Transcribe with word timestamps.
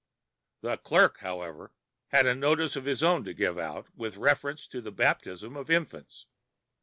The 0.61 0.77
clerk, 0.77 1.19
however, 1.19 1.73
had 2.07 2.25
a 2.25 2.33
notice 2.33 2.75
of 2.75 2.85
his 2.85 3.03
own 3.03 3.23
to 3.23 3.35
give 3.35 3.59
out 3.59 3.87
with 3.95 4.17
reference 4.17 4.65
to 4.65 4.81
the 4.81 4.91
baptism 4.91 5.55
of 5.55 5.69
infants. 5.69 6.25